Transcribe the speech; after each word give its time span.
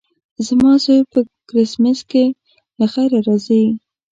زما 0.45 0.71
زوی 0.83 0.99
په 1.11 1.19
کرېسمس 1.49 1.99
کې 2.11 2.23
له 2.79 2.85
خیره 2.93 3.19
راځي. 3.27 3.63